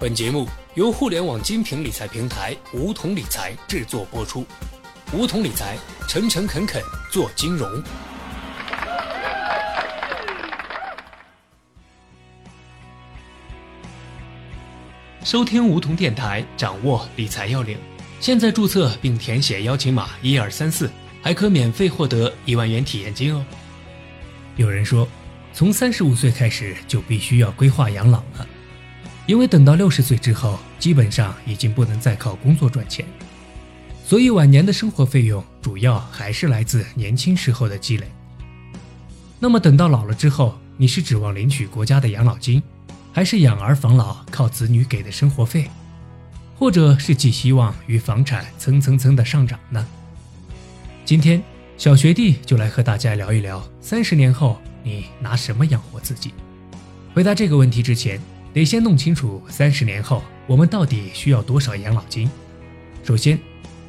[0.00, 4.46] 本节目由互联网精品理财平台梧桐理财制作播出。
[5.12, 5.76] 梧桐理财，
[6.08, 7.70] 诚诚恳恳做金融。
[15.22, 17.76] 收听梧桐电台，掌握理财要领。
[18.20, 20.90] 现在注册并填写邀请码一二三四，
[21.20, 23.44] 还可免费获得一万元体验金哦。
[24.56, 25.06] 有人说，
[25.52, 28.46] 从三十五岁开始就必须要规划养老了。
[29.30, 33.06] 因为等到六十岁之后，基本上已经不能再靠工作赚钱，
[34.04, 38.10] 所以晚年的生活费用主要还是来自年轻时候的积累。
[39.38, 42.60] 那么等到老了之后，你是指望领取国家的养老金，
[43.12, 45.70] 还是养儿防老靠子女给的生活费，
[46.58, 49.86] 或者是寄希望于房产蹭蹭蹭的上涨呢？
[51.04, 51.40] 今天
[51.76, 56.34] 小学弟就来和大家聊一聊，三十年后你拿什么养活自己？
[57.14, 58.20] 回答这个问题之前。
[58.52, 62.28] 得先弄清楚三十年后我们到底需要多少养老金。
[63.04, 63.38] 首先，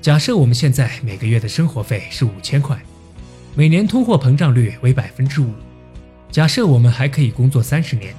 [0.00, 2.76] 假设我们现在每个月的生活费是五千块，
[3.54, 5.52] 每年通货膨胀率为百分之五。
[6.30, 8.12] 假设我们还可以工作三十年，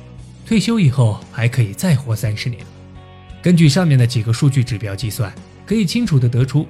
[0.45, 2.65] 退休以后还可以再活三十年。
[3.41, 5.33] 根据上面的几个数据指标计算，
[5.65, 6.65] 可以清楚的得出，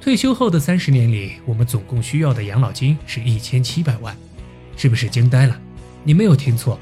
[0.00, 4.16] 退休后的三十年里，我们总共需要的养老金是一千七百万。
[4.76, 5.60] 是不是惊呆了？
[6.04, 6.78] 你没有听错。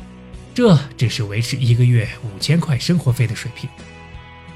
[0.57, 3.69] 这只是维持一个月五千块生活费的水平，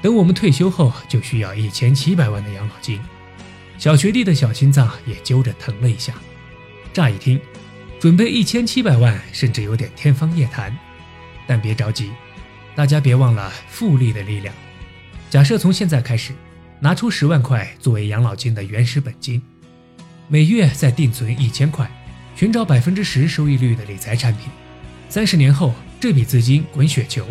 [0.01, 2.99] 等我们退休后就需要一千七百万的养老金。
[3.77, 6.15] 小学弟的小心脏也揪着疼了一下。
[6.91, 7.39] 乍一听，
[7.99, 10.75] 准备一千七百万甚至有点天方夜谭。
[11.45, 12.09] 但别着急，
[12.73, 14.51] 大家别忘了复利的力量。
[15.29, 16.33] 假设从现在开始，
[16.79, 19.39] 拿出十万块作为养老金的原始本金，
[20.27, 21.87] 每月再定存一千块，
[22.35, 24.49] 寻找百分之十收益率的理财产品。
[25.07, 25.75] 三十年后。
[26.01, 27.27] 这笔资金滚雪球，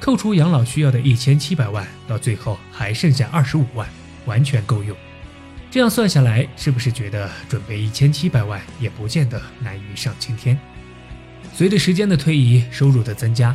[0.00, 3.88] 扣除养老需要的一千七百万，到最后还剩下二十五万，
[4.26, 4.96] 完全够用。
[5.70, 10.58] 这样算下来，是不是觉得准备一千七百万也不见得难于上青天？
[11.54, 13.54] 随着时间的推移，收入的增加，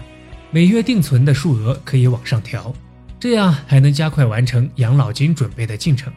[0.52, 2.74] 每月定存的数额可以往上调，
[3.20, 6.14] 这样还能加快完成养老金准备的进程。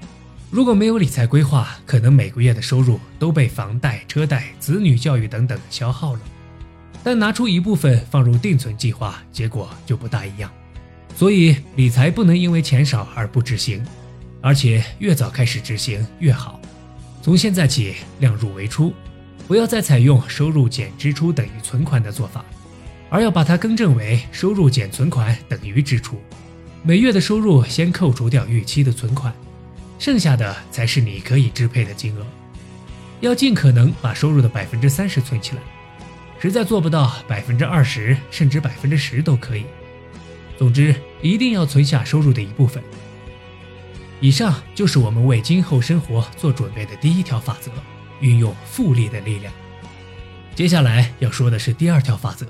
[0.49, 6.21] 如果没有理财规划，可能每个月的收入都被房贷、车贷、子女教育等等消耗了。
[7.03, 10.51] 但拿出一部分放入定存计划，结果就不大一样。
[11.15, 13.85] 所以理财不能因为钱少而不执行，
[14.41, 16.61] 而且越早开始执行越好。
[17.23, 18.93] 从现在起量入为出，
[19.47, 22.45] 不要再采用收入减支出等于存款的做法，
[23.11, 26.21] 而要把它更正为收入减存款等于支出。
[26.83, 29.33] 每月的收入先扣除掉预期的存款，
[29.99, 32.25] 剩下的才是你可以支配的金额。
[33.21, 35.63] 要尽可能把收入的百分之三十存起来。
[36.41, 39.65] 实在做不到百分之二十，甚至百分之十都可以。
[40.57, 42.83] 总之，一定要存下收入的一部分。
[44.21, 47.71] 以上就是我们为今后生活做准备的第一条法则：
[48.21, 49.53] 运用复利的力量。
[50.55, 52.47] 接下来要说的是第二条法则：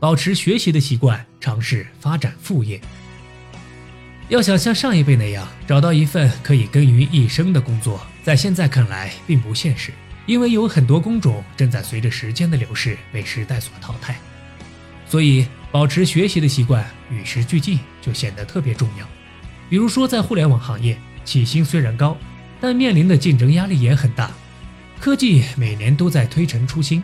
[0.00, 2.80] 保持学习的习惯，尝试发展副业。
[4.28, 9.92] 要想像上一辈那样找到一份可以耕耘一生的工作，在现在看来并不现实。
[10.26, 14.16] 因为有很多工种正在随着时间的流逝被时代所淘汰，
[15.08, 19.06] 所以保持学习的习惯，与时俱进就显得特别重要。
[19.70, 22.16] 比如说，在互联网行业，起薪虽然高，
[22.60, 24.30] 但面临的竞争压力也很大。
[24.98, 27.02] 科技每年都在推陈出新，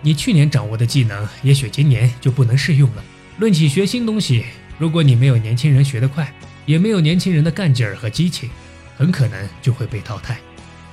[0.00, 3.04] 你去年掌握的技能，也许今年就不能适用了。
[3.38, 4.44] 论起学新东西，
[4.78, 6.32] 如果你没有年轻人学得快，
[6.64, 8.48] 也没有年轻人的干劲儿和激情，
[8.96, 10.38] 很可能就会被淘汰。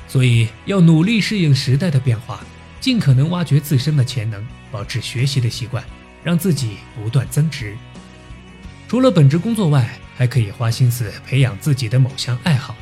[0.10, 2.44] 所以要努力适应时代的变化，
[2.82, 5.84] 尽可能挖掘自身的潜能，保持学习的习惯，
[6.24, 7.78] 让自己不断增值。
[8.88, 9.88] 除了本职工作外，
[10.18, 12.76] 还可以花心思培养自己的某项爱好，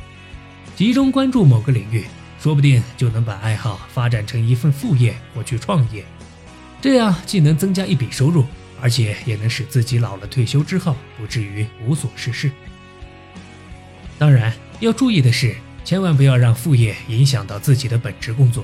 [0.74, 2.06] 集中关注某个领域，
[2.40, 6.02] 说不定就能把爱好发展成一份副业或去创业。
[6.80, 8.46] 这样既能增加一笔收入，
[8.80, 12.50] 而且也能使自己老了退休之后不至于无所事事。
[14.18, 15.54] 当然要注意的是。
[15.88, 18.62] 千万不要让副业影响到自己的本职工作。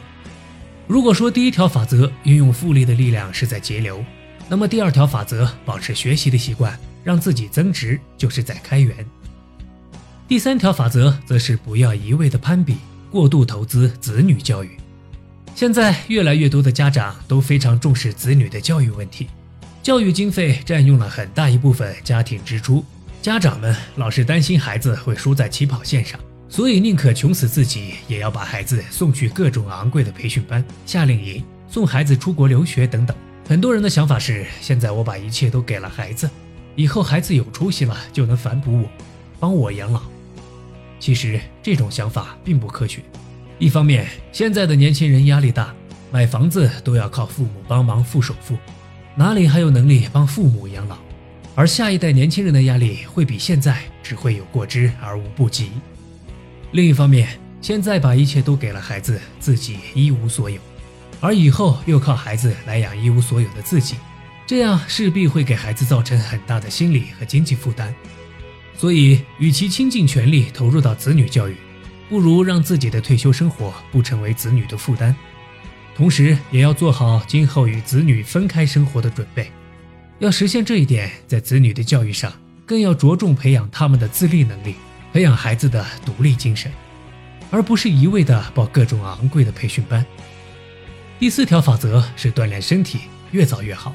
[0.87, 4.05] 如果说第一条法则运用复利的力量是在节流，
[4.47, 8.95] 那么第二条法则保持学习的习惯，让自己增值，就是在开源。
[10.29, 12.77] 第三条法则则是不要一味的攀比，
[13.11, 14.77] 过度投资子女教育。
[15.55, 19.29] 现在越来越多的家长都非常重视子女的教育问题，
[19.83, 22.85] 教育经费占用了很大一部分家庭支出，
[23.23, 26.21] 家长们老是担心孩子会输在起跑线上。
[26.49, 33.17] 所以宁可穷死自己，也要把孩子送去各种昂贵的培训班、夏令营，送孩子出国留学等等。
[33.49, 36.31] 很多人的想法是：现在我把一切都给了孩子，
[36.77, 38.89] 以后孩子有出息了就能反哺我，
[39.41, 40.03] 帮我养老。
[41.01, 43.03] 其实这种想法并不科学。
[43.59, 45.75] 一方面，现在的年轻人压力大，
[46.11, 48.57] 买房子都要靠父母帮忙付首付，
[49.17, 50.97] 哪里还有能力帮父母养老？
[51.55, 55.71] 而下一代年轻人的压力会比现在只会有过之而无不及。
[56.75, 57.29] 另一方面，
[57.61, 60.61] 现在把一切都给了孩子，自己一无所有，
[61.21, 63.95] 而以后又靠孩子来养一无所有的自己，
[64.45, 67.95] 这样势必会给孩子造成很大的心理和经济负担。
[68.77, 71.55] 所以，与其倾尽全力投入到子女教育，
[72.09, 75.15] 不如让自己的退休生活不成为子女的负担，
[75.95, 79.49] 同时也要做好今后与子女分开生活的准备。
[80.19, 82.33] 要实现这一点，在子女的教育上，
[82.67, 84.75] 更要着重培养他们的自立能力，
[85.15, 86.73] 培养孩子的独立精神，
[87.49, 90.05] 而不是一味的报各种昂贵的培训班。
[91.21, 93.95] 第四条法则是锻炼身体，越早越好。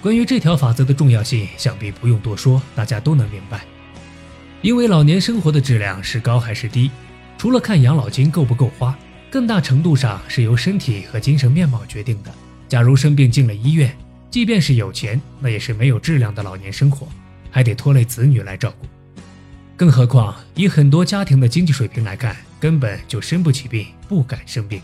[0.00, 3.62] 关于这条法则的重要性，想必不用多说，大家都能明白。
[4.60, 6.92] 因为老年生活的质量是高还是低，
[7.36, 8.96] 除了看养老金够不够花，
[9.32, 12.32] 更大程度上是由身体和精神面貌决定的。
[12.68, 13.92] 假如生病进了医院，
[14.30, 17.08] 即便是有钱，那也是没有质量的老年生活，
[17.50, 18.86] 还得拖累子女来照顾。
[19.82, 24.80] 更何况，以很多家庭的经济水平来看，根本就生不起病，不敢生病。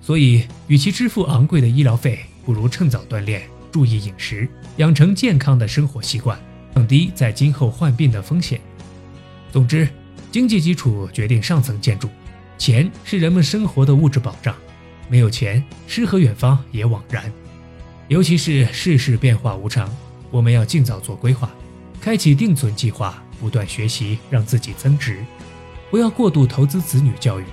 [0.00, 3.42] 所以，与其支付昂贵的医疗费，不如趁早锻炼，
[3.72, 6.40] 注意饮食，养成健康的生活习惯，
[6.76, 8.60] 降低在今后患病的风险。
[9.50, 9.88] 总之，
[10.30, 12.08] 经济基础决定上层建筑，
[12.56, 14.54] 钱是人们生活的物质保障，
[15.08, 17.24] 没有钱，诗和远方也枉然。
[18.06, 19.92] 尤其是世事变化无常，
[20.30, 21.50] 我们要尽早做规划，
[22.00, 25.24] 开启定存计划，不断学习，让自己增值，
[25.90, 27.44] 不要过度投资子女教育。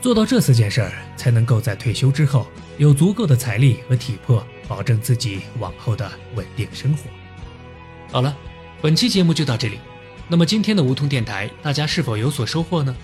[0.00, 2.44] 做到这四件事儿，才能够在退休之后
[2.76, 7.04] 有足够的财力和体魄，保证自己往后的稳定生活。
[8.10, 8.36] 好了，
[8.82, 9.78] 本期节目就到这里。
[10.26, 12.94] 那么今天的梧桐电台，大家是否有所收获呢？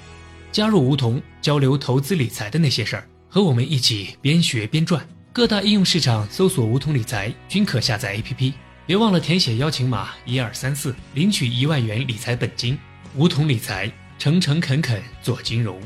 [0.50, 5.06] 加入梧桐，交流投资理财的那些事儿，和我们一起边学边赚。
[5.32, 8.52] 各大应用市场搜索“梧桐理财”均可下载 APP，
[8.84, 12.76] 别忘了填写邀请码一二三四，领取一万元理财本金。
[13.14, 15.81] 梧桐理财，诚诚恳恳做金融。